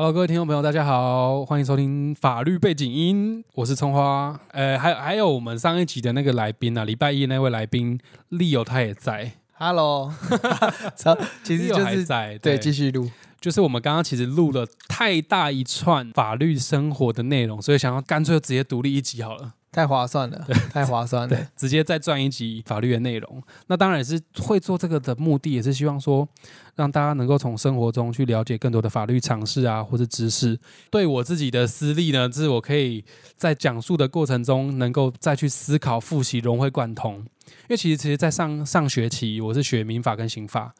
[0.00, 4.40] Hello，各位听众朋友，大家好，欢迎收听法律背景音，我是葱花。
[4.52, 8.00] 呃，还有还有我们上一集的那个来宾啊，礼拜一那位来宾
[8.30, 10.10] 利友他也在，Hello，
[10.96, 13.10] 操其实 Leo 就是还在，对，继续录。
[13.42, 19.52] 就是我们刚刚其实录了太大一串法律生活的内容，所以想要干脆就直接独立一集好了。
[19.72, 21.48] 太划算了， 太划算了。
[21.56, 23.42] 直接再赚一集法律的内容。
[23.68, 26.28] 那当然也是会做这个的目的，也是希望说
[26.74, 30.58] 让大家能够从生活中去了解更多的法律常识啊，或者知识。
[30.90, 33.04] 对我自己的私利呢，是我可以
[33.36, 37.24] 在讲述的过程中，能够再去思考、复习、融会贯通。
[37.62, 40.74] 因为其实，其实，在上上学期我是学民法跟刑法，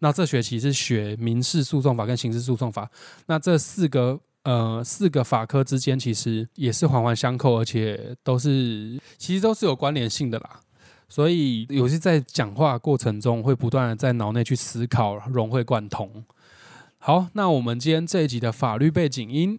[0.00, 2.90] 那这学期是学民事诉讼法跟刑事诉讼法。
[3.26, 10.60] 那这四个呃四个法科之间其实也是环环相扣，而且都是其实都是有关联性的啦。
[11.08, 16.24] 所以有些在讲话过程中会不断的在脑内去思考，融会贯通。
[16.98, 19.58] 好，那我们今天这一集的法律背景音。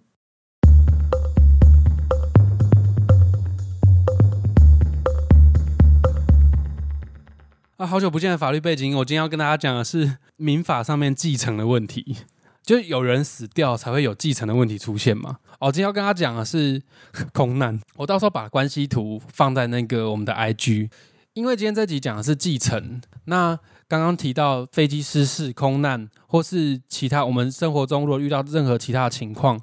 [7.77, 12.17] 啊，好久不见的法律背景音，我今天要跟大家讲的是民法上面继承的问题。
[12.65, 15.37] 就有人死掉才会有继承的问题出现嘛？
[15.59, 16.81] 哦，今天要跟他讲的是
[17.31, 20.89] 空难，我到时候把关系图放在那个我们的 IG，
[21.33, 22.99] 因为今天这集讲的是继承。
[23.25, 29.61] 那刚刚提到飞机失事、空难，或是其他我们生活中如果遇到任何其他的情况，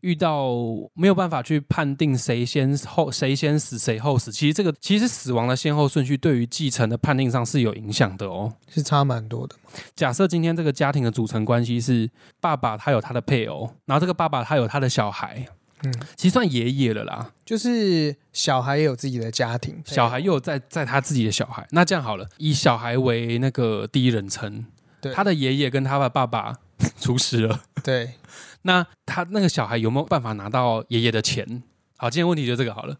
[0.00, 0.48] 遇到
[0.94, 8.52] 没有办法去判定谁先后谁先死谁后死，其实这个其实死亡的先后顺序对于继承的判定上是有影响的哦。
[8.68, 9.56] 是差蛮多的。
[9.96, 12.08] 假设今天这个家庭的组成关系是
[12.40, 15.44] 爸爸他有他的配偶，然后这个爸爸他有他的小孩，
[15.84, 17.32] 嗯，其实算爷爷了啦。
[17.44, 24.64] 就是小孩也有自己的家庭，小孩又有在在他自己的小孩，那这样好了，以小孩为那个第一人称，
[25.00, 25.12] 对。
[25.12, 26.54] 他的爷爷跟他的爸爸
[26.98, 28.14] 出事了，对。
[28.62, 31.62] 那他那个小孩有没有办法拿到爷爷的钱？
[31.98, 32.96] 好，今天问题就这个好了。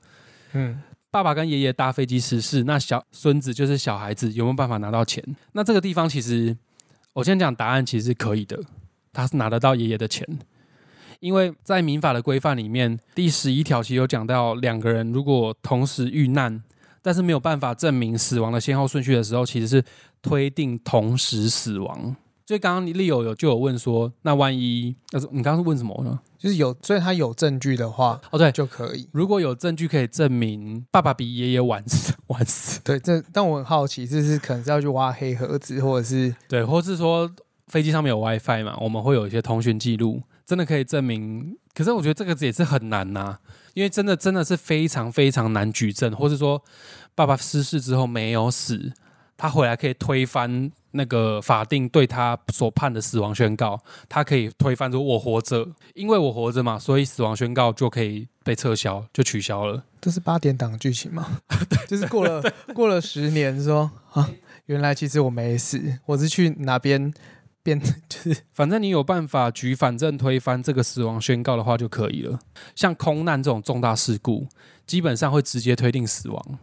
[0.53, 5.25] 嗯，爸爸跟爷爷搭飞机失事，那小孙子就是小孩子有没有办法拿到钱？
[5.53, 6.54] 那这个地方其实
[7.14, 8.60] 我先讲答案，其实是可以的，
[9.12, 10.26] 他是拿得到爷爷的钱，
[11.20, 16.62] 因为在民法的规范里面，第十一条其实有讲到，两个人如果同时遇难，
[17.02, 19.84] 但是没有办法证明死亡的先后顺序的时候，其实是
[20.22, 22.16] 推定同时死亡。
[22.47, 26.20] 所以刚刚利友有就有问说，那万一，呃你刚刚是问什么呢？
[26.36, 29.08] 就是有，所以他有证据的话哦，对，就可以。
[29.12, 37.31] 如果有证据可以证明爸爸比爷爷晚死 晚死，对，这但我很好奇，这是可能是要去挖黑盒子，或者是对，或是说
[37.69, 41.56] 飞机上面有 WiFi 嘛，我们会有一些通讯记录，真的可以证明。
[41.75, 43.38] 可是我觉得这个也是很难呐、
[43.72, 46.62] 因为真的真的是非常非常难举证，或是说
[47.15, 48.93] 爸爸失事之后没有死，
[49.37, 59.82] 他回来可以推翻那个法定对他所判的死亡宣告，他可以推翻说我活着，因为我活着嘛，所以死亡宣告就可以被撤销，就取消了。
[60.00, 61.41] 这是八点档剧情吗？
[61.88, 62.41] 就是过了
[62.72, 64.31] 过了十年说啊，
[64.66, 67.12] 原来其实我没死，我是去哪边
[67.64, 72.38] 变， 就是反正你有办法举反正推翻这个死亡宣告的话就可以了。
[72.76, 74.47] 像空难这种重大事故，
[74.86, 76.58] 基本上会直接推定死亡，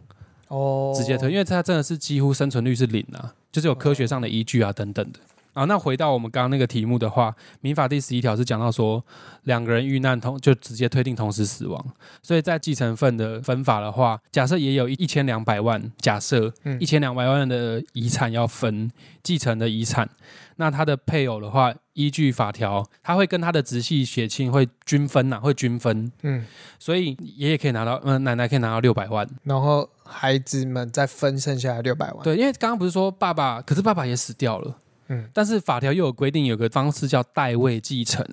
[0.48, 5.18] 哦，直接推，因为它真的是几乎生存率是零啊，就是有科学上的依据啊等等的。
[5.52, 9.04] 啊，那回到我们刚刚那个题目的话，民法第十一条是讲到说，
[9.44, 11.84] 两个人遇难同就直接推定同时死亡，
[12.22, 18.90] 所以在继承份的分法的话，假设也有一千两百万，假设嗯一千两百万的遗产要分
[19.22, 20.08] 继承的遗产，
[20.56, 26.46] 那他的配偶的话，依据法条，他会跟他的直系血亲会均分呐、会均分，嗯，
[26.78, 29.28] 所以爷爷可以拿到，嗯、奶奶可以拿到六百万。
[29.44, 34.76] 然后孩子们再分剩下来六百万，对，因为刚刚不是说爸爸，可是爸爸也死掉了，
[35.12, 38.24] 嗯，但是法条又有规定，有个方式叫代位继承，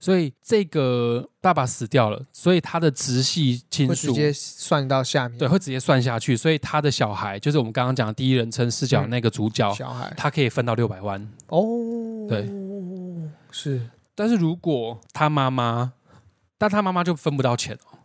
[0.00, 10.12] 所以这个爸爸死掉了，所以他的直系亲属会直接算到下面，对会直接算下去，所以他的小孩就是我们刚刚讲的第一人称视角那个主角，小孩。
[10.16, 11.20] 他可以分到六百万。
[11.46, 11.62] 哦，
[12.28, 12.50] 对，
[13.52, 13.80] 是。
[14.14, 15.92] 但是如果他妈妈，
[16.58, 17.98] 但他妈妈就分不到钱哦。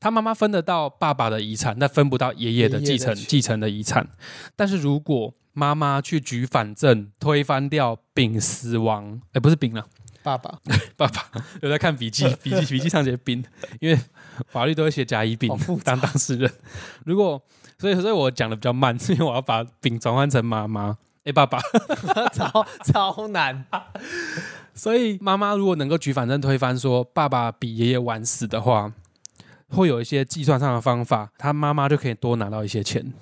[0.00, 3.26] 他妈妈分得到爸爸的遗产，但分不到爷爷的继承爷爷的钱。
[3.28, 4.08] 继承的遗产。
[4.54, 9.84] 但是如果妈妈去举反证推翻掉丙死亡，哎，不是丙了，
[10.22, 10.56] 爸爸，
[10.96, 11.24] 爸爸。
[11.62, 13.44] 有在看笔记， 笔记笔记上写丙，
[13.80, 13.98] 因为
[14.46, 15.50] 法律都会写甲乙丙
[15.82, 16.48] 当当事人。
[17.04, 17.42] 如果
[17.76, 20.96] 所以所以我讲的比较慢， 是因为我要把丙转换成妈妈。
[21.24, 21.58] 哎，爸爸，
[22.32, 23.64] 超超难，
[24.72, 28.90] 所以妈妈如果能够举反证推翻说爸爸比爷爷晚死的话，
[29.68, 33.12] 会有一些计算上的方法，他妈妈就可以多拿到一些钱。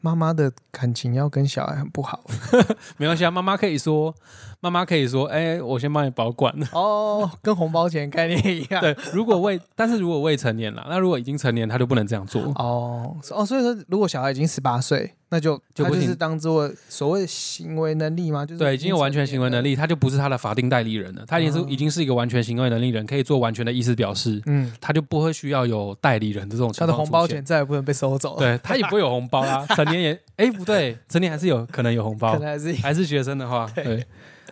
[0.00, 2.24] 妈妈的感情要跟小孩很不好
[2.98, 4.14] 没关系啊，妈妈可以说，
[4.60, 6.54] 妈妈可以说，哎、我先帮你保管。
[6.72, 8.80] 哦，跟红包钱概念一样。
[8.80, 12.42] 对，如果未，但是如果未成年了，那如果已经成年，他就不能这样做。
[12.56, 18.46] 哦哦，所以说如果小孩已经十八岁，那就他就是当做所谓行为能力吗？
[18.46, 19.76] 就是对，已经有完全行为能力。
[19.76, 34.06] 他就不是他的法定代理人了，他已经是、哦已经是一个完全行为能力人，可以做完全的意思表示，嗯，他就不会需要有代理人这种情况他的红包钱再也不能被收走了。，对他也不会有红包啊， 成年也哎不对，成年还是有可能有红包可，能还是还是学生的话，对对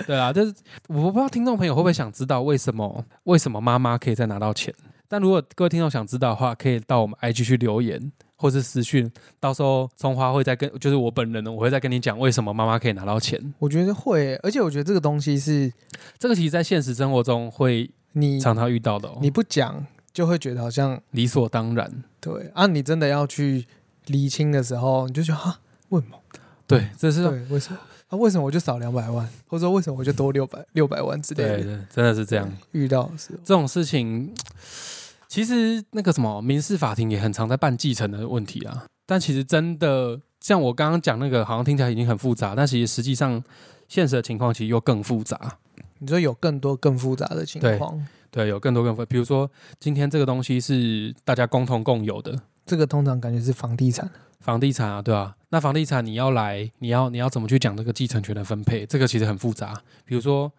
[0.06, 0.54] 对啊，就是
[0.88, 4.74] 我不知道听众朋友会不会想知道为什么为什么妈妈可以再拿到钱，
[5.08, 9.10] 但如果各位听众想知道的话，可以到我们 IG 去留言或是私讯，
[9.40, 13.40] 到时候葱花会再跟就是我本人呢，我会再跟你讲为什么妈妈可以拿到钱。
[13.58, 15.72] 我觉得会，而且我觉得这个东西是
[16.18, 21.90] 这个其实在现实生活中会你常常遇到的哦，你不讲就会觉得好像理所当然。
[22.20, 23.64] 对啊，你真的要去
[24.06, 25.60] 厘清的时候，你就觉得啊，
[25.90, 26.18] 为什么？
[26.66, 27.78] 对，这是对，为什么？
[28.08, 32.50] 啊，为什么我就少两百万，或者说为什么我就多六百 六百万之类对，真的是这样。
[32.72, 34.32] 遇到是，这种事情，
[35.28, 38.86] 其实那个什么民事法庭也很常在办继承的问题啊。
[39.06, 43.42] 但其实真的像我刚刚讲那个，好像听起来已经很复杂，但其实实际上
[43.88, 45.58] 现实的情况其实又更复杂。
[45.98, 49.50] 你说有更多更复杂的情况，对，有更多更复，比如说
[49.80, 54.10] 今天这个东西是大家共同共有的这个通常感觉是房地产，
[54.40, 58.84] 房地产啊，对吧、那房地产你要来，你要你要怎么去讲这个继承权的分配？
[58.84, 59.72] 这个其实很复杂。
[60.04, 60.52] 比如说，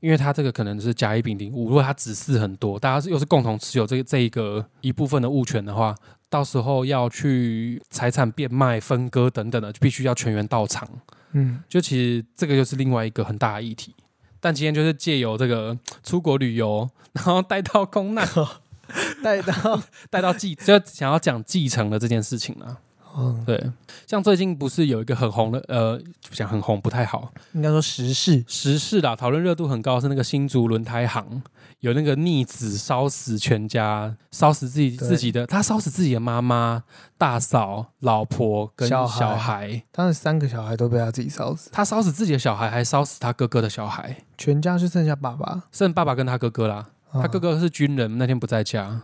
[0.00, 5.94] 因为它这个可能是甲乙丙丁戊，如果它子嗣很多，大家是又是共同持有这个这一个一部分的物权的话，
[6.30, 10.88] 到时候要去财产变卖、分割等等的，就必须要全员到场。
[11.32, 13.94] 嗯，就其实这个就是另外一个很大的议题。
[14.40, 18.24] 但今天就是借由这个出国旅游，然后带到公难，
[19.22, 22.78] 带到， 带到继，就想要讲继承的这件事情啊。
[23.16, 23.72] 嗯，对，
[24.06, 26.00] 像最近不是有一个很红的，呃，
[26.30, 31.42] 讲很红不太好，应该说时事，时事啦，讨论热度很高，是那个新竹轮胎行。
[31.80, 36.82] 有那个逆子烧死全家，烧死自己自己的，他烧死自己的妈妈、
[37.16, 39.68] 大嫂、老婆跟小小孩。
[39.68, 46.88] 孩，他的三个小孩都被他自己烧死，他烧死自己的小孩，还烧死他哥哥的小孩，全家就剩下爸爸，剩爸爸跟他哥哥啦。
[47.10, 49.02] 啊他哥哥是军人，那天不在家。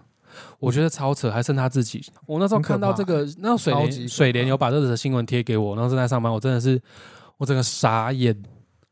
[0.59, 2.05] 我觉得超扯，还剩他自己。
[2.27, 6.81] 我那时候看到这个，那时候水莲水莲有把这则新闻贴给我，然后正在上班，我真的是，
[7.37, 8.37] 我整个傻眼，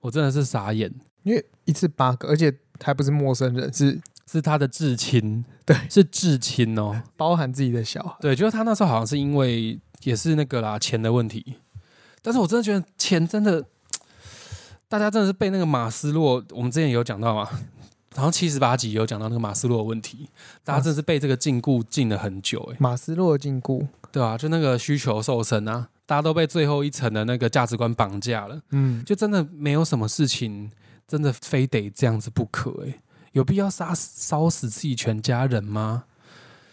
[0.00, 0.92] 我真的是傻眼。
[1.24, 4.00] 因为一次八个，而且还不是陌生人，是
[4.30, 5.76] 是他的至亲，对。
[5.90, 11.56] 是至亲哦，包含自己的小孩，对，就是他那时候好像是因为也是那个啦钱的问题，
[12.22, 13.64] 但是我真的觉得钱真的，
[14.88, 17.48] 大家真的是被那个马斯洛，我们之前也有讲到嘛，
[18.14, 20.28] 好像七十八集有讲到那个马斯洛的问题，
[20.64, 30.70] 大家真的是被这个禁锢禁了很久、欸，马斯洛禁锢，对啊，就那个需求瘦身啊，大家都被最后一层的那个价值观绑架了，嗯，就真的没有什么事情
[31.08, 33.00] 真的非得这样子不可、欸，
[33.32, 36.04] 有必要杀死烧死自己全家人吗？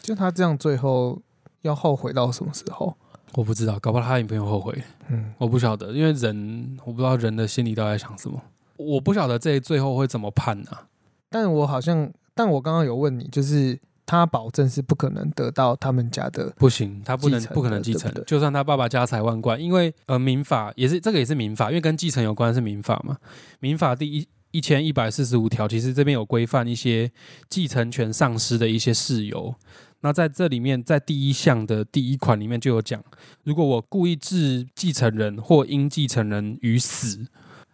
[0.01, 1.21] 就他这样最后
[1.62, 2.95] 要后悔到什么时候？
[3.33, 8.42] 我不知道，搞不好他女朋友后悔，嗯，我不晓得，因为人我不知道人的心里到底在想什么，
[8.75, 10.88] 我不晓得这最后会怎么判啊。
[11.29, 23.18] 但我好像，但我刚刚有问你，就是他保证是不可能得到他们家的，不行，他不能不可能继承对对就算他爸爸家财万贯，因为呃民法也是这个也是民法，因为跟继承有关是民法嘛。
[23.59, 27.11] 民法第一一千一百四十五条，其实这边有规范一些
[27.47, 29.54] 继承权丧失的一些事由。
[30.01, 33.04] 那在这里面，在第一项的第一款里面就有讲，
[33.44, 37.27] 如果我故意致继承人或因继承人于死，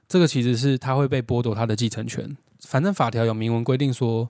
[0.09, 2.35] 这个其实是他会被剥夺他的继承权。
[2.65, 4.27] 反正法条有明文规定说，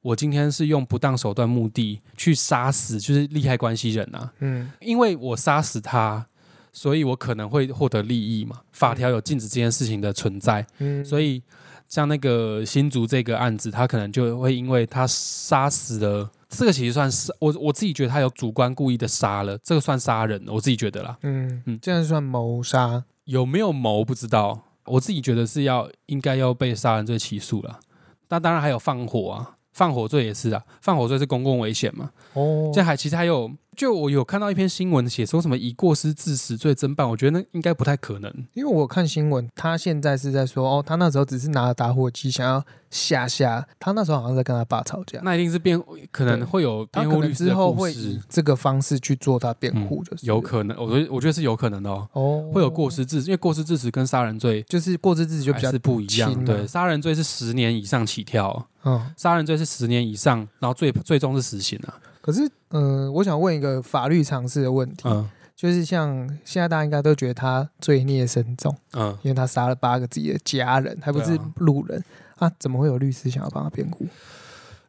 [0.00, 6.26] 我今天是用不当手段目的去杀死，就是利害关系人啊，嗯，因为我杀死他，
[6.72, 8.60] 所以我可能会获得利益嘛。
[8.72, 11.42] 法条有禁止这件事情的存在，嗯，所以
[11.88, 16.30] 像那个新竹这个案子，他可能就会因为他杀死了。
[16.48, 21.16] 这个其实算是我我自己觉得他有主观故意的杀了，这个算杀人，我自己觉得啦。
[21.22, 27.80] 嗯嗯嗯，这样算谋杀，有没有谋不知道，我自己觉得是要应该要被杀人罪起诉了。
[28.28, 32.10] 那当然还有放火啊，放火罪也是啊，放火罪是公共危险嘛。
[32.34, 38.30] 哦，这还其实还有，就我有看到一篇新闻写说什么以过失致死罪侦办，我觉得那应该不太可能。
[38.52, 56.44] 因为我看新闻，他现在是在说，哦，他那时候只是拿着打火机想要吓吓，他那时候好像在跟他爸吵架，那一定是辩，可能对会有辩护律师之后会以这个方式去做他辩护，就是有可能，我觉得我觉得是有可能的哦，哦，会有过，失致死，因为过失致死跟杀人罪就是过失致死就比较是不一样。
[56.44, 61.94] 对，杀人罪是十年以上起跳，嗯，杀人罪是十年以上，然后最最终是死刑啊。
[62.22, 72.02] 可是，嗯、我想问一个法律常识的问题，嗯，就是像现在大家应该都觉得他罪孽深重，嗯，因为他杀了八个自己的家人，还不是路人
[72.36, 74.06] 啊怎么会有律师想要帮他辩护？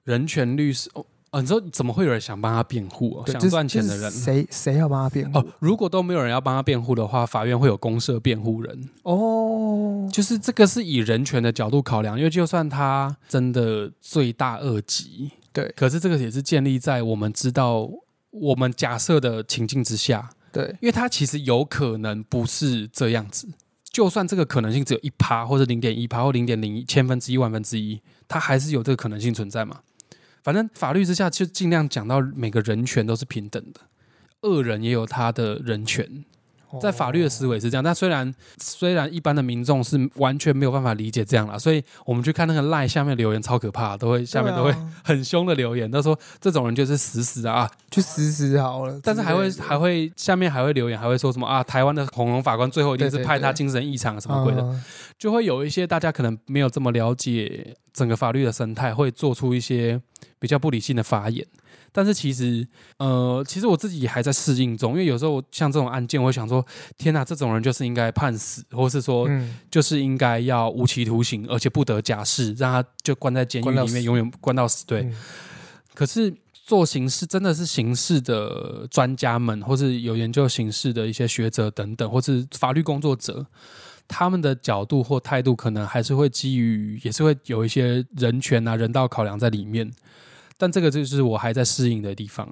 [0.04, 3.24] 人权律师哦，哦你说怎么会有人想帮他辩护哦？
[3.25, 5.40] 想赚钱的人就是谁谁要帮他辩护？
[5.40, 8.90] 哦，如果都没有人要帮他辩护的话，法院会有公社辩护人。
[9.02, 17.89] 哦，就是这个是以人权的角度考量，因为就算他真的罪大恶极，对可是这个也是建立在我们知道
[18.31, 23.48] 我们假设的情境之下，对因为它其实有可能不是这样子。
[23.91, 29.81] 就算这个可能性只有一趴，或者零点一趴，或零点零一千分之一万分之一，它还是有这个可能性存在嘛？
[30.41, 33.81] 反正法律之下就尽量讲到每个人权都是平等的，
[34.41, 36.25] 恶人也有他的人权，
[36.82, 54.84] 在法律的思维是这样，但虽然虽然一般的民众是完全没有办法理解这样啦，所以我们去看那个赖下面留言超可怕，都会下面都会很凶的留言，都说这种人就是死死啊，去死死好了，但是还会还会下面还会留言，还会说什么啊，台湾的恐龙法官最后一定是对对对判他精神异常什么鬼的，嗯
[55.18, 60.01] 就会有一些大家可能没有这么了解整个法律的生态，会做出一些
[60.38, 61.46] 比较不理性的发言。
[61.95, 66.65] 但是其实，呃，其实我自己还在适应中，因为有时候像这种案件，我会想说，
[66.97, 74.85] 天哪，这种人就是应该判死，或是说嗯，就是应该要无期徒刑，而且不得假释，让他就关在监狱里面永远关到死。
[74.88, 75.13] 对，嗯
[75.93, 76.33] 可是
[76.65, 83.45] 做刑事真的是刑事的专家们，或是有研究刑事的一些学者等等，或是法律工作者，
[84.07, 89.91] 他们的角度或态度，可能还是会基于，也是会有一些人权啊、人道考量在里面。
[90.63, 92.48] 但这个就是我还在适应的地方，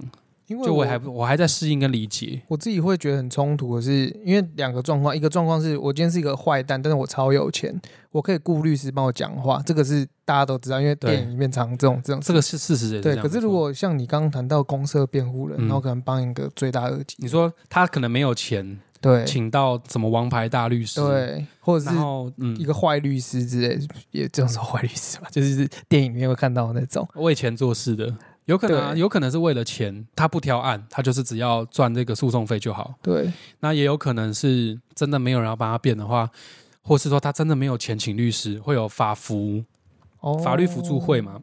[0.48, 2.42] 因为就我还我还在适应跟理解。
[2.50, 7.74] 我自己会觉得很冲突的是，因为两个状况，一个状况是我今天是一个坏蛋，但是我超有钱，
[8.12, 13.16] 我可以雇律师帮我讲话，这个是大家都知道，因为对电影里面常这种这种这个是事实，对。
[13.16, 19.26] 可是如果像你刚刚谈到公社辩护人，嗯然后可能帮一个罪大恶极，你说他可能没有钱，对。
[19.26, 21.96] 请到什么王牌大律师，，对，或者然
[22.58, 23.80] 一，个坏律师之类，
[24.12, 27.08] 也这种说坏律师吧， 就是电影里面会看到的那种。
[27.16, 28.16] 为钱做事的，
[28.46, 32.94] 有可能、啊，有可能是为了钱，他不挑案，他就是只要赚这个诉讼费就好。
[33.02, 36.30] 对，那也有可能是真的没有人要帮他辩的话，
[36.82, 39.64] 或是说他真的没有钱请律师，会有法服
[40.20, 41.42] 哦，法律辅助会，嘛，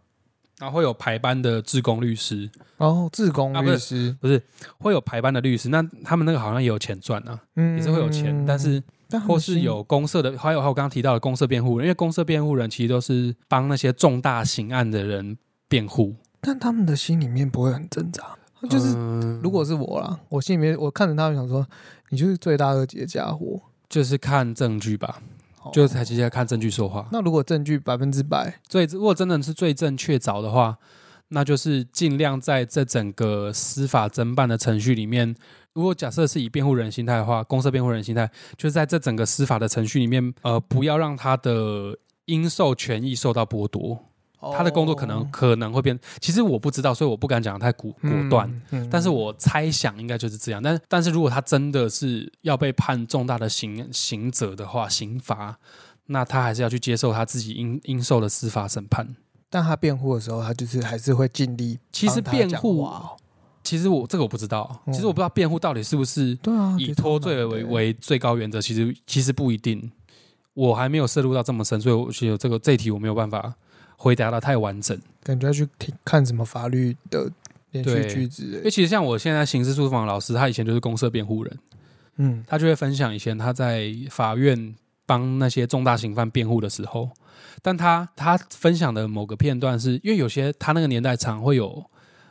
[0.58, 4.42] 然后会有排班的自工律师，哦，自工啊不是律师，
[4.78, 15.38] 会有排班的律师，那他们那个好像也有钱赚啊，嗯也是会有钱，但是但他们或是有公社的，还有还有我刚刚提到的公社辩护人，因为公社辩护人其实都是帮那些重大刑案的人
[15.68, 18.36] 辩护，但他们的心里面不会很挣扎，
[18.68, 19.40] 就是嗯。
[19.42, 21.64] 如果是我啦，我心里面我看着他们想说，
[22.08, 25.22] 你就是罪大恶极的家伙，就是看证据吧，
[25.62, 27.08] 哦就是才直接看证据说话。
[27.12, 30.76] 那如果证据百分之百，最如果真的是罪证确凿的话，
[31.28, 35.34] 那就是尽量在这整个司法侦办的程序里面，
[35.74, 44.07] 如果假设是以辩护人心态的话，公社辩护人心态，就是在这整个司法的程序里面，呃，不要让他的应受权益受到剥夺。
[44.40, 50.62] 他的工作可能哦可能会变，其实我不知道，所以我不敢讲得太果果断。，嗯嗯但是我猜想应该就是这样。
[50.62, 55.58] 但但是如果他真的是要被判重大的刑刑责的话，刑罚，
[56.06, 59.16] 那他还是要去接受他自己应应受的司法审判。
[59.50, 63.16] 但他辩护的时候，他就是还是会尽力其实辩护话哦
[63.64, 69.90] 其实我这个我不知道，哦其实我不知道辩护到底是不是对啊，以脱罪为为最高原则，其实其实不一定。
[70.54, 73.54] 我还没有涉入到这么深，所以我觉得这个这一题我没有办法
[73.98, 74.98] 回答的太完整。
[75.22, 77.30] 感觉要去听看什么法律的
[77.72, 78.08] 连续对。
[78.08, 81.58] 剧之类因为其实像我现在刑事诉讼法老师，他以前就是公社辩护人，
[82.16, 84.74] 嗯，他就会分享以前他在法院
[85.04, 87.10] 帮那些重大刑犯辩护的时候，
[87.60, 91.84] 但他他分享的某个片段是，因为有些他那个年代常会有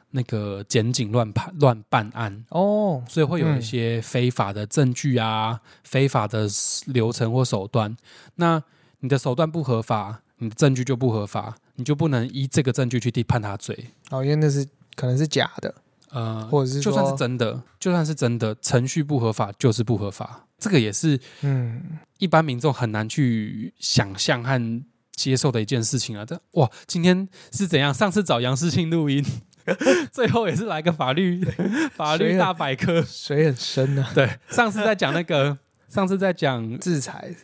[0.09, 6.47] 那个检警乱判乱办案，哦，所以会有一嗯些非法的证据啊、非法的
[6.88, 7.95] 流程或手段。
[8.36, 8.63] 那
[9.01, 13.88] 你的手段不合法，你的证据就不合法，你就不能依这个证据去判他罪。
[14.10, 14.65] 哦，因为那是
[14.96, 15.74] 可能是假的，
[16.12, 20.46] 呃，或者是就算是真的，就算是真的，程序不合法就是不合法。
[20.60, 26.25] 这个也是嗯，一般民众很难去想象和接受的一件事情啊！
[26.25, 27.94] 这哇，今天是怎样？
[27.94, 29.24] 上次找杨世庆录音，
[30.12, 31.44] 最后也是来个法律
[31.96, 33.01] 法律大百科。
[33.01, 35.58] 水很深啊，对，上次在讲那个，
[35.89, 37.36] 上次在讲制裁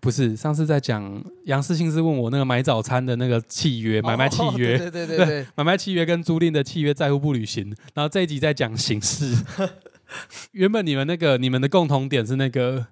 [0.00, 4.78] 不是，上次在讲杨世信是问我那个买早餐的那个契约，买卖契哦约。
[4.90, 9.36] 对对对 买卖契约跟租赁的契约在乎不履行，然后这一集在讲刑事。
[10.52, 12.84] 原本你们那个你们的共同点是那个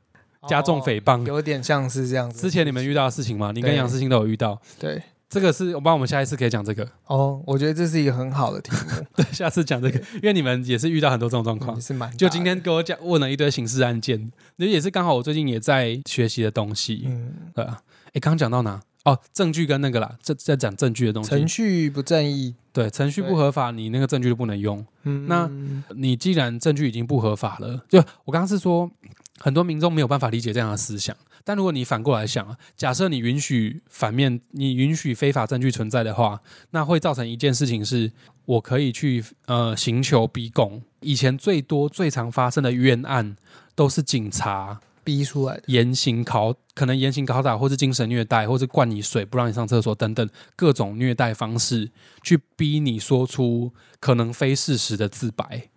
[0.49, 2.41] 加重诽谤，哦有点像是这样子。
[2.41, 3.53] 之前你们遇到的事情吗？
[3.55, 4.61] 你跟对杨世信都有遇到。
[4.79, 11.80] 对，这个是我帮我们下一次可以讲这个，哦，我觉得这是一个很好的题目， 对，下次讲这个，因为你们也是遇到很多这种状况也。
[11.80, 17.80] 是蛮就今，天给我讲问了一堆刑事案件，那也是刚好我最近也在学习的东西，嗯，对啊。
[18.08, 18.80] 哎，刚刚讲到哪？
[19.04, 21.28] 哦，证据跟那个啦，这在讲证据的东西。
[21.30, 24.85] 程序不正义，对，程序不合法，你那个证据就不能用。
[25.04, 25.49] 嗯，那
[25.94, 28.90] 你既然证据已经不合法了，就我刚刚是说，
[29.38, 31.14] 很多民众没有办法理解这样的思想。
[31.49, 38.12] 但如果你反过来想啊，假设你允许反面，你允许非法证据存在的话，那会造成一件事情是，
[38.45, 40.83] 我可以去呃刑求逼供。
[41.00, 43.35] 以前最多最常发生的冤案，
[43.75, 51.90] 都是警察逼出来的，严刑拷，可能严刑拷打，或是精神虐待，或是灌你水不让你上厕所等等各种虐待方式，
[52.23, 55.71] 去逼你说出可能非事实的自白。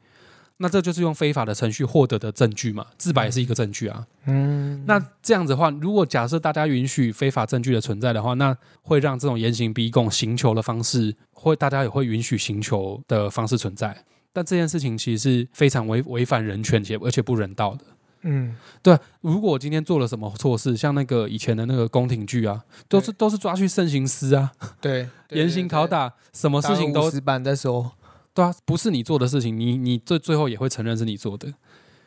[0.62, 2.86] 那这就是用非法的程序获得的证据嘛？
[2.98, 4.06] 自白也是一个证据啊。
[4.26, 14.06] 嗯，那这样子的话，如果假设大家允许非法证据的存在的话，那会让这种严刑逼供、刑求的方式，会大家也会允许刑求的方式存在。
[14.32, 17.84] 但这件事情其实是非常违违反人权且而且不人道的。
[18.22, 27.92] 嗯，对，如果我今天做了什么错事，像那个以前的那个宫廷剧啊，都是都是抓去慎刑司啊，对， 严刑拷，打，什么事情都打了50板再说。
[28.34, 31.54] 对啊，不是你做的事情，你你最最后也会承认是你做的。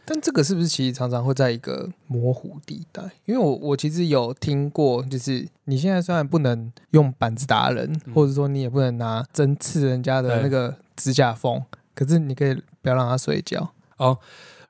[0.07, 3.03] 但这个是不是其实常常会在一个模糊地带？
[3.25, 11.63] 因为我我其实有听过，就是你现在虽然不能用板子打人，嗯或者说你也不能拿针刺人家的那个指甲缝，
[11.95, 14.19] 可是你可以不要让他睡觉哦。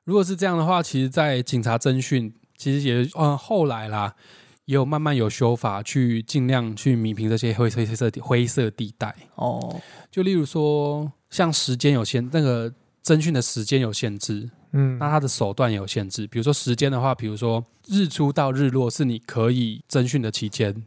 [0.05, 4.15] 如果是这样的话，其实，在警察侦讯，其实也嗯后来啦，
[4.63, 9.13] 也有慢慢有修法去尽量去弥平这些灰灰色地灰色地带。
[9.35, 12.71] 哦，就例如说，像时间有限，那个
[13.03, 16.25] 侦讯的时间有限制，嗯，那他的手段也有限制。
[16.27, 20.85] 比如说时间的话，比如说日出到日落是你可以侦讯的期间，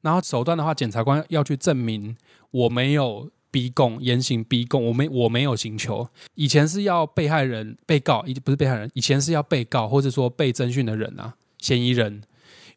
[0.00, 2.16] 然后手段的话，检察官要去证明
[2.50, 6.08] 我没有逼供、严刑逼供，我没我没有刑求。
[6.34, 12.22] 以前是要被害人、被告，以不是被害人，以前是要被告或者说被侦讯的人啊，嫌疑人，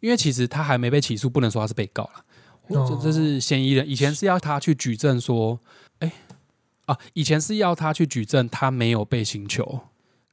[0.02, 2.26] 因为其实他还没被起诉，不能说他是被告了。
[2.68, 5.58] 哦这这是嫌疑人，以前是要他去举证说，
[6.00, 6.12] 哎
[6.86, 9.82] 啊，以前是要他去举证他没有被刑求，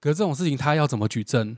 [0.01, 1.57] 可是这种事情他要怎么举证？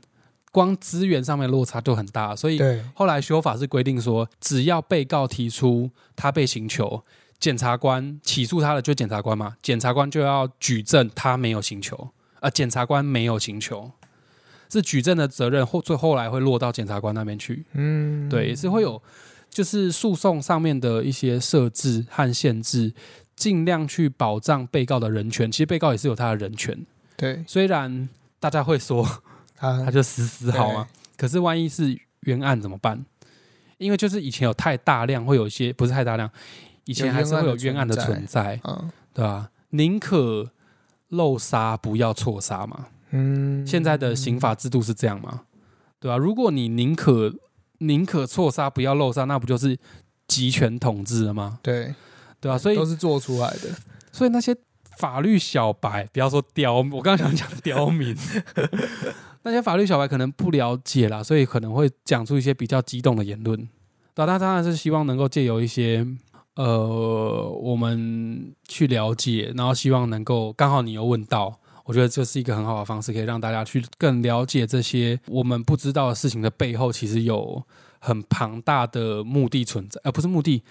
[0.50, 7.02] 光资源上面落差就很大，所以对，后来修法是规定说，只要被告提出他被刑求，
[7.40, 13.92] 检察官起诉他的就检察官嘛，检察官就要举证他没有刑求，呃，检察官没有刑求，
[14.70, 17.64] 是举证的责任后最后来会落到检察官那边去。
[17.72, 19.02] 嗯，对，也是会有，
[19.48, 22.92] 就是诉讼上面的一些设置和限制，
[23.42, 25.50] 尽量去保障被告的人权。
[25.50, 29.04] 其实被告也是有他的人权，对，虽然大家会说
[29.56, 33.04] 他他就死死好吗，可是万一是冤案怎么办？
[33.78, 36.30] 因为就是以前有太大量，会有一些不是太大量，
[36.84, 40.50] 以前还是会有冤案的存在，嗯对吧、宁可
[41.08, 42.86] 漏杀不要错杀嘛。
[43.10, 45.42] 嗯，现在的刑法制度是这样吗？
[45.98, 47.34] 对吧、如果你宁可
[47.78, 49.78] 宁可错杀不要漏杀，那不就是
[50.26, 51.58] 集权统治了吗？
[51.62, 51.94] 对，
[52.42, 53.70] 对啊、所以都是做出来的。
[54.12, 54.54] 所以那些
[54.98, 58.14] 法律小白，不要说刁，我刚刚想讲刁民，
[59.44, 63.56] 那些法律小白可能不了解啦，所以可能会讲出一些比较激动的言论。
[64.14, 66.06] 对啊，他当然是希望能够借由一些
[66.56, 77.64] 呃，我们去了解，然后希望能够刚好你又问到，我觉得这是一个很好的方式，可以让大家去更了解这些我们不知道的事情的背后，其实有
[78.00, 80.62] 很庞大的目的存在，呃，不是目的，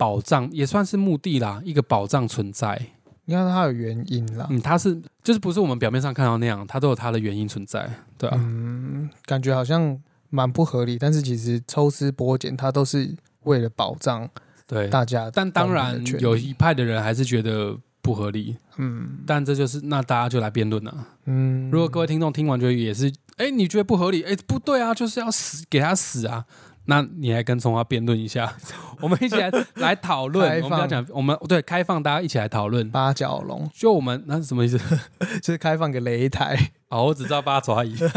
[0.00, 2.80] 保障也算是目的啦，一个保障存在。
[3.26, 7.86] 你看它有原因啦，嗯，它是就是不是我们表面上看到那样，它都有它的原因存在，
[8.16, 14.26] 对啊，嗯，感觉好像蛮不合理，但是其实抽丝剥茧，它都是为了保障
[14.66, 14.88] 对。
[14.88, 15.30] 大家。
[15.30, 21.06] 但当然有一派的人还是觉得不合理，嗯但这就是那大家就来辩论了。
[21.26, 24.22] 嗯，如果各位听众听完觉得也是，哎，你觉得不合理？
[24.22, 26.46] 哎，不对啊，就是要死，给他死啊！
[26.86, 28.52] 那你来跟葱花辩论一下，
[29.00, 30.48] 我们一起来来讨论。
[30.48, 32.90] 开我们不要放讲，我们对开放大家一起来讨论。
[32.90, 34.78] 八角笼就我们那是什么意思？
[35.42, 37.96] 就是开放给擂台，哦，我只知道八爪鱼。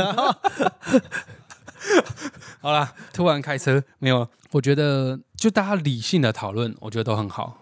[2.62, 4.28] 好啦，突然开车没有？
[4.52, 7.58] 我觉得就大家理性的讨论，我觉得都很好。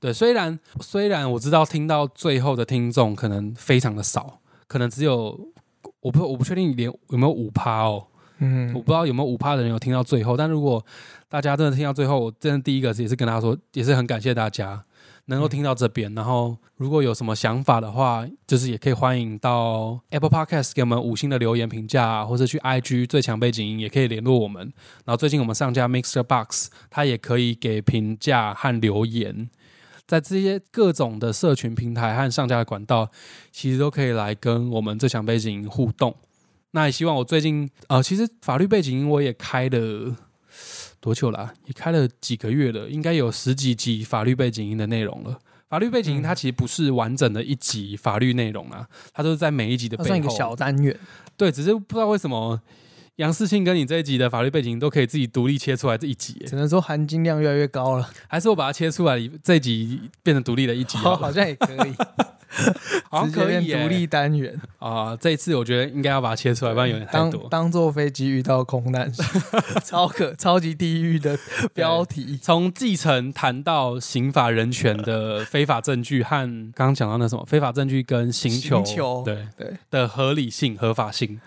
[0.00, 5.38] 对，虽然虽然我知道听到最后的听众可能非常的少，可能只有
[6.00, 8.07] 我不我不确定连有没有五趴哦，
[8.38, 10.36] 嗯我不知道有没有五趴的人有听到最后。
[10.36, 10.84] 但如果
[11.28, 14.84] 大家真的听到最后，我真的第一个也是跟大家说，也是很感谢大家。
[15.30, 16.14] 能够听到这边。
[16.14, 24.62] 然后如果有什么想法的话，就是也可以欢迎到 Apple Podcast 给我们五星的留言评价、或者去 IG 最强背景音也可以联络我们。
[25.04, 29.50] 然后最近我们上架 Mixer Box，它也可以给评价和留言。
[30.06, 33.10] 在这些各种的社群平台和上架的管道，
[33.52, 36.16] 其实都可以来跟我们最强背景音互动。
[36.72, 40.16] 那也希望我最近呃，其实法律背景音我也开了
[41.00, 45.38] 多久啦、也开了几个月了，应该有十几集法律背景音的内容了。
[45.68, 50.36] 法律背景音它其实不是完整的一集法律内容啊，它都是在每一集的背后算一个后。
[50.36, 50.98] 小单元，
[51.36, 52.60] 对，只是不知道为什么
[53.16, 58.10] 杨世庆跟你这一集的法律背景音都可以自己独立切出来这一集耶，只能说含金量越来越高了。
[58.28, 61.14] 还是我把它切出来，这一集变成独立的一集好？
[61.16, 61.92] 好像也可以，
[63.10, 67.48] 好像可以独立单元，啊、这一次我觉得应该要把它切出来，不然有点太当多。
[67.50, 69.10] 当坐飞机遇到空难，
[69.84, 71.38] 超可超级地狱的
[71.74, 72.38] 标题。
[72.42, 81.40] 从继承谈到刑法人权的非法证据和刚刚讲到那什么非法证据跟刑求刑求对对，的合理性、合法性，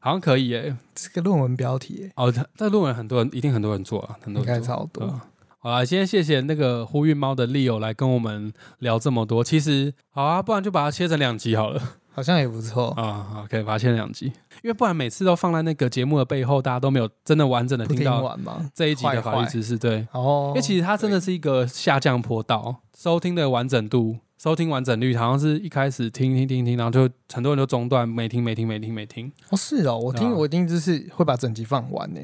[0.00, 0.76] 好像可以耶。
[0.94, 4.76] 这个论文标题耶哦，它这论文很多人一定很多人做啊，很多应该人做。
[4.76, 5.04] 超多。
[5.04, 5.20] 嗯
[5.64, 9.42] 好啦，今天谢谢那个呼吁猫的 Leo 来跟我们聊这么多。
[9.42, 11.80] 其实好啊，不然就把它切成两集好了
[12.12, 12.88] 好像也不错。
[12.98, 13.26] 啊。
[13.32, 14.26] 好，可以把它切成两集，
[14.62, 18.38] 因为不然每次都放在那个节目的背后，大家都没有真的完整的不听听到？
[18.74, 19.78] 这一集的法律知识。
[19.78, 29.32] 对，哦，因为其实它真的是一个下降坡道，收听的完整度、收听完整率，好像是一开始听听听听，然后就很多人都中断，没听没听没听没听。
[29.48, 32.20] 哦是哦，我听啊我一定就是会把整集放完呢。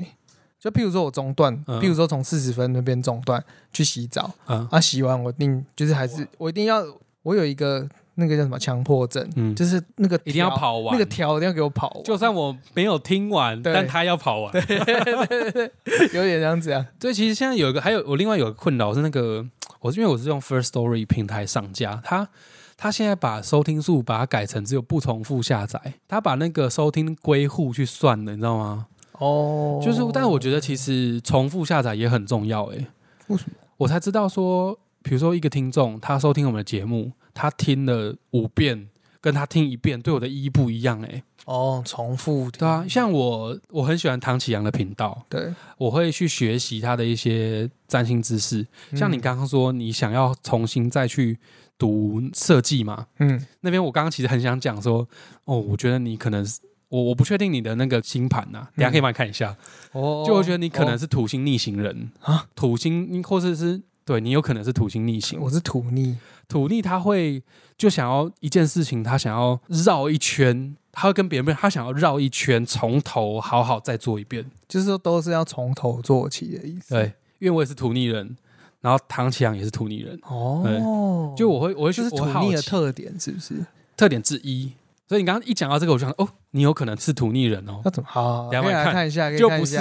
[0.61, 3.42] 就譬如说我中断，嗯譬如说从四十分那边中断
[3.73, 6.85] 去洗澡，嗯啊洗完我一定就是还是我一定要
[7.23, 14.53] 我有一个那个叫什么强迫症，嗯，就是那个一定要条跑完那个条一定要给我跑完，就算我没有听完，对但他要跑完。
[14.55, 16.87] 有点像这样子啊。
[16.99, 19.46] 对，其实现在有一个，还有我另外有个困扰是那个，
[19.81, 22.29] 我是因为我是用 First Story 平台上架，他
[22.77, 28.87] 他现在把收听数把它改成只有不重复下载，他把那个收听归户去算了，你知道吗？
[29.20, 32.87] 哦，就是，但是我觉得其实重复下载也很重要、欸，
[33.28, 33.52] 为什么？
[33.76, 38.88] 我才知道说，比如说一个听众他收听我们的节目，他听了五遍，
[39.20, 48.66] 跟他听一遍对我的意义不一样、欸，哦，重复对啊，像我我很喜欢唐启阳的频道，对，我会去学习他的一些占星知识。
[48.94, 51.38] 像你嗯刚刚说，你想要重新再去
[51.78, 53.06] 读设计嘛？
[53.18, 55.06] 嗯那边我刚刚其实很想讲说，
[55.44, 59.57] 哦，我觉得你可能是我我不确定你的那个星盘呐、等一下可以帮你看一下。
[59.92, 65.40] 哦，就我觉得你可能哦是土星逆行人啊土星或者是对你有可能是土星逆行。
[65.40, 66.16] 我是土逆，
[66.48, 67.42] 土逆他会
[67.79, 74.44] 就想要一件事情，他想要绕一圈，他会跟别人，他想要绕一圈，从头好好再做一遍。
[74.68, 76.94] 就是说都是要从头做起的意思。
[76.94, 78.37] 对，因为我也是土逆人，
[78.81, 83.64] 然后唐启阳也是土逆人，哦，就我会我会去就是土逆的特点是不是？
[83.96, 84.72] 特点之一。
[85.11, 88.49] 所以你刚刚一讲到这个，我就想哦，你有可能是土逆人哦，那怎么好？
[88.49, 89.77] 可以等下帮你看来看一下，就不是。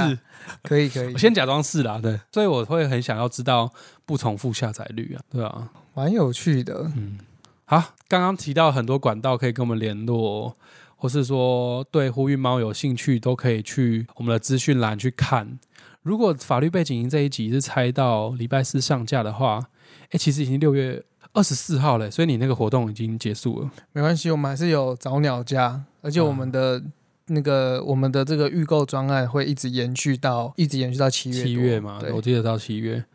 [0.63, 3.71] 可以可以我，先假装是啦，对，所以我会很想要知道
[4.07, 6.91] 不重复下载率啊，对啊，蛮有趣的。
[6.95, 7.19] 嗯，
[7.65, 10.55] 好，刚刚提到很多管道可以跟我们联络，
[10.95, 15.59] 或是说对呼吁猫有兴趣，都可以去我们的资讯栏去看。
[16.01, 19.63] 如果法律背景音这一集是猜到礼拜四上架的话，
[20.09, 23.69] 哎、其实已经六月二十四号嘞，所以你那个活动已经结束了。
[23.93, 26.81] 没关系，我们还是有早鸟价，而且我们的
[27.27, 33.05] 那个我们的这个预购专案会一直延续到一直延续到七月七月嘛，对我记得到七月，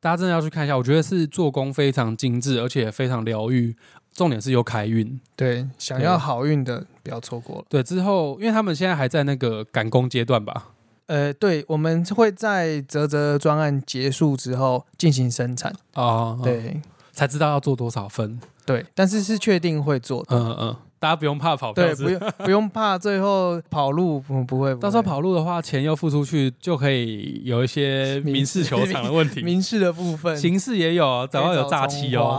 [0.00, 0.76] 大家真的要去看一下。
[0.76, 3.76] 我觉得是做工非常精致，而且非常疗愈，
[4.12, 5.20] 重点是有开运。
[5.36, 7.64] 对，想要好运的不要错过了。
[7.68, 10.70] 对，之后因为他们现在还在那个赶工阶段吧，
[11.06, 16.80] 呃，对，我们会在泽泽专案结束之后进行生产，啊、嗯，对
[17.20, 18.40] 才知道要做多少分。
[18.64, 29.42] 对，但是是确定会做的，嗯嗯，大家不用怕跑票对，不用 不用怕最后跑路，不不会，不会到时候跑路的话，钱又付出去，就可以有一些民事球场的问题。
[29.42, 32.38] 民事的部分，刑事也有， 搞不好有诈欺哦，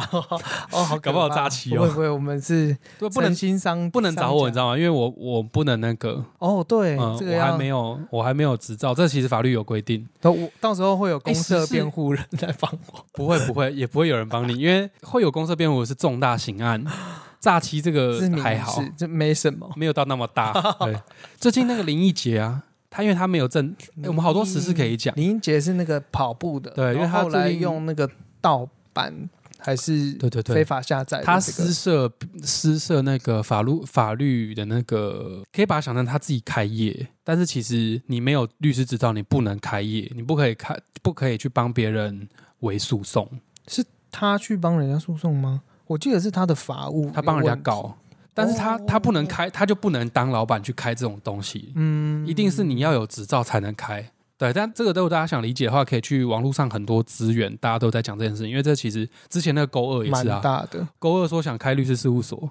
[0.72, 4.66] 哦，好，搞不好有诈欺哦不会不会，我们是，不能诚心商不能找我，你知道？
[4.66, 4.78] 道吗？
[4.78, 10.08] 因为我我不能那个，哦，对，嗯，这个我还没有，我还没有执照，这其实法律有规定。
[10.22, 13.04] 到我到时候会有公哎社辩护人来帮我。
[13.14, 16.84] 不会不会，也不会有人帮你，因为会有公社辩护是重大刑案，
[17.42, 19.70] 诈欺这个还好，这没什么。
[19.76, 20.54] 没有到那么大。
[20.80, 20.96] 对，
[21.38, 25.14] 最近那个林奕杰啊，他因为他没有证，哎我们好多时事可以讲。
[25.16, 29.28] 林英杰是那个跑步的，对因为他后后来用那个盗版
[29.58, 32.12] 还是对对对非法下载的他这个私设
[32.44, 43.28] 私设那个法律法律的那个，可以把它想成他自己开业，但是其实你没有律师执照，你不能开业，你不可以开，不可以去帮别人为诉讼。
[43.68, 45.62] 是他去帮人家诉讼吗？
[45.92, 47.98] 我记得是他的法务，他帮人家，搞，
[48.34, 54.10] 但是他哦他不能开，他就不能当老板去开这种东西，嗯，一定是你要有执照才能开。
[54.38, 58.50] 对，但这个如果大家想理解的话，可以去网络上很多资源，大家都在讲这件事情。
[58.50, 60.88] 因为这其实之前那个勾二也蛮是啊，大的。
[60.98, 62.50] 勾二说想开律师事务所，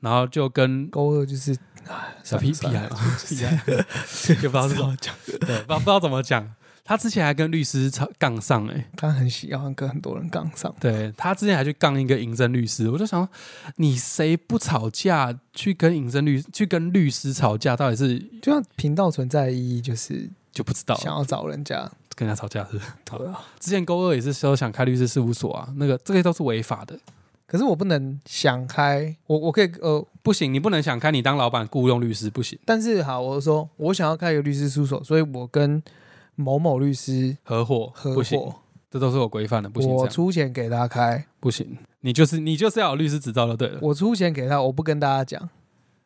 [0.00, 1.56] 然后就跟勾二就是
[2.22, 3.36] 小屁屁算了孩，屁，
[4.42, 6.48] 也不知道怎么讲，对，不知道不知道怎么讲。
[6.84, 10.72] 他之前还跟律师吵杠上、欸，他很喜欢跟很多人杠上。
[10.78, 13.28] 对他之前还去杠一个银针律师，我就想说，
[13.76, 21.90] 你谁不吵架去跟银针律去跟律师吵架，到底是就像频道存在的意义，就是就不知道想要找人家。
[22.16, 22.78] 跟人家吵架是？
[23.04, 26.96] 对啊，之前勾二也是说想开律师事务所啊，那个这个都是违法的，
[27.44, 35.82] 可是我不能想开，我我可以呃，不行，你不能想开，你当老板雇佣律师不行，但是好，我说我想要开一个律师事务所，所以我跟
[36.36, 38.54] 某某律师合伙合不行，伙，
[38.90, 43.78] 这都是有规范的，不行这我样出钱给他开，不行，你就是你就是要有律师执照就对了。
[43.82, 45.48] 我出钱给他，我不跟大家讲，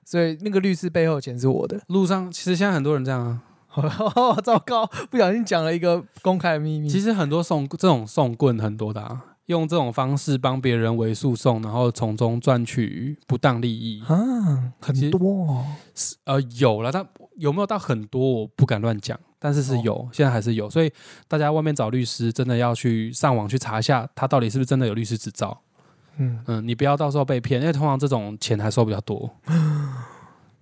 [0.05, 1.81] 所以那个律师背后的钱是我的。
[1.89, 6.89] 路上其实现在很多人这样啊， 糟糕，不小心讲了一个公开的秘密。
[6.89, 14.03] 其实很多送这种送棍很多的、啊，用这种方式帮别人为诉讼，然后从中赚取不当利益。
[14.07, 15.65] 啊，很多哦，
[16.25, 20.69] 呃，有了，但有没有到很多，我不敢乱讲，但是是哦有，现在还是有。
[20.69, 20.93] 所以
[21.27, 25.61] 大家外面找律师，真的要去上网去查一下，他到底是不是真的有律师执照。
[26.17, 29.31] 嗯，嗯，你不要到时候被骗，因为通常这种钱还收比较多，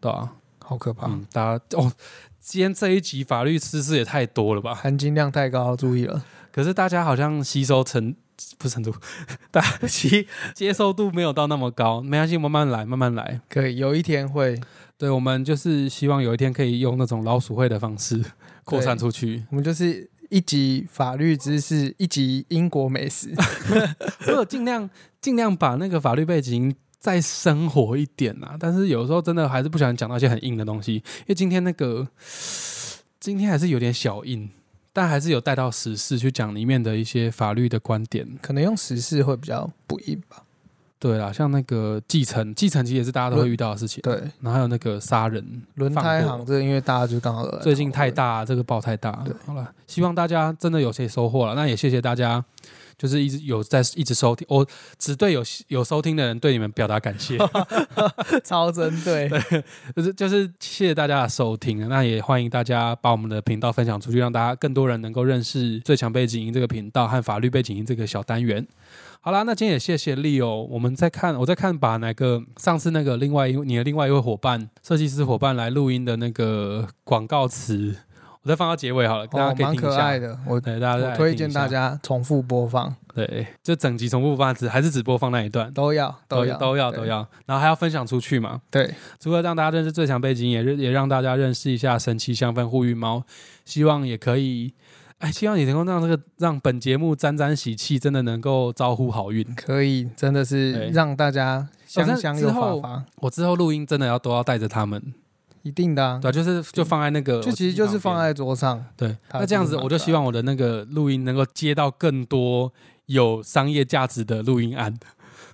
[0.01, 0.31] 对啊，
[0.63, 1.91] 好可怕，嗯，大家哦，
[2.39, 4.75] 今天这一集法律知识也太多了吧？
[4.75, 6.23] 含金量太高，注意了。
[6.53, 8.15] 可是大家好像吸收程
[8.59, 8.95] 不是程度，
[9.51, 13.41] 大家吸 接受度没有到那么高，没关系，慢慢来，慢慢来。
[13.49, 14.61] 可以，有一天会，
[14.99, 18.23] 对我们就是希望有一天可以用那种老鼠会的方式
[18.65, 23.33] 扩散出去，我们就是一集法律知识，一集英国美食。
[24.27, 24.89] 我有尽量
[25.21, 32.09] 尽量把那个法律背景再生活一点啊，但是有时候真的还是不想讲到一些很硬的东西，因为今天那个
[33.21, 34.51] 今天还是有点小硬。
[34.97, 40.43] 但还是有带到时事去讲里面的一些法律的观点，可能用时事会比较不硬吧。
[40.99, 44.01] 对啦，像那个继承，继承其实也是大家都会遇到的事情。
[44.01, 49.35] 对，然后还有那个杀人，轮胎放行这个，因为大家就刚好最近太，大，这个爆太大对。
[49.45, 51.55] 好了，希望大家真的有些收获了。
[51.55, 52.43] 那也谢谢大家，
[52.99, 54.67] 就是一直有在一直收听，我
[54.99, 57.37] 只对有有收听的人对你们表达感谢，
[58.45, 59.29] 超针对。
[59.95, 61.89] 就是就是谢谢大家的收听。
[61.89, 68.67] 那也欢迎大家把我们的频道分享出去，让大家更多人能够认识最强背景音这个频道和法律背景音这个小单元。
[69.21, 70.63] 好啦，那今天也谢谢 Leo。
[70.67, 77.97] 我们在看，我在看把哪个上次那个另外一位你的另外一位伙伴设计师伙伴来录音的那个广告词，
[78.47, 79.97] 我再放到结尾好了，大家可以听一下。
[79.97, 81.67] 可爱的，我对，大家推荐大。
[81.67, 88.61] 家重复播放，对，就整集重复播放，只还是只播放那一段，都要都要都都要都要，然后还要分享出去嘛。
[88.71, 93.25] 对，除了让大家认识最强背景，也认也让大家认识一下神奇香氛护孕猫，
[93.65, 94.73] 希望也可以，
[95.19, 99.45] 哎，希望你能够让这个让本节目沾沾喜气，真的能够招呼好运。
[99.57, 100.91] 可以，真的是对。
[100.91, 105.03] 让大家香香又发发，我之后录音真的要都要带着他们，
[105.67, 109.17] 一定的啊对，，就是就放在那个，就其实就是放在桌上，对。
[109.33, 112.73] 那这样子，我就希望我的那个录音能够接到更多
[113.07, 114.97] 有商业价值的录音案。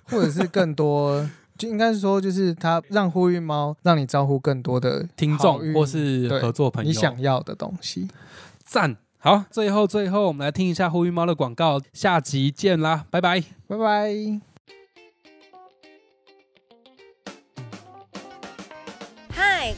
[0.05, 1.25] 或者是更多，
[1.57, 8.09] 就应该是说，就是它让呼吁猫让你招呼更多的听众或是合作朋友，你想要的东西。
[8.65, 8.97] 赞。
[9.17, 13.41] 好，最后最后，我们来听一下呼吁猫的广告，下集见啦，拜拜。
[13.65, 14.52] 拜拜。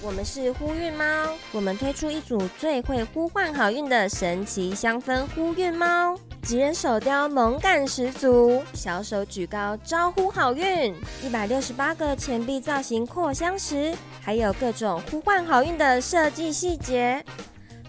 [0.05, 1.03] 我们是呼运猫，
[1.51, 17.25] 我们推出一组最会呼唤好运的神奇香氛呼运猫，几人手雕萌感十足，小手举高招呼好运，一百六十八个钱币造型扩香石，还有各种呼唤好运的设计细节。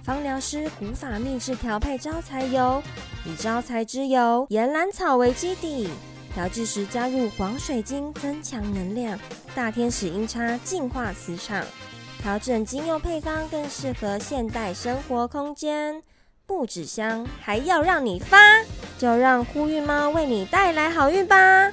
[0.02, 2.82] 芳疗师古法秘制调配招财油，
[3.26, 5.90] 以招财之油、岩兰草为基底，
[6.32, 9.18] 调制时加入黄水晶增强能量。
[9.54, 11.64] 大天使音叉净化磁场，
[12.26, 16.02] 调整精油配方更适合现代生活空间。
[16.44, 18.36] 不止香，还要让你发，
[18.98, 21.70] 就让呼吁猫为你带来好运吧！